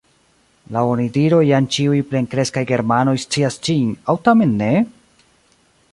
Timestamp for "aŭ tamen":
4.15-4.61